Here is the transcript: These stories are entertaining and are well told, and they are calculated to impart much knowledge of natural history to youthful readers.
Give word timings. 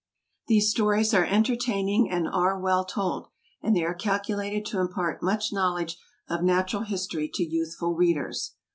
These 0.47 0.71
stories 0.71 1.13
are 1.13 1.25
entertaining 1.25 2.09
and 2.09 2.27
are 2.27 2.57
well 2.59 2.85
told, 2.85 3.27
and 3.61 3.75
they 3.75 3.83
are 3.83 3.93
calculated 3.93 4.65
to 4.71 4.79
impart 4.79 5.21
much 5.21 5.53
knowledge 5.53 5.95
of 6.27 6.41
natural 6.41 6.81
history 6.81 7.29
to 7.35 7.43
youthful 7.43 7.93
readers. 7.93 8.55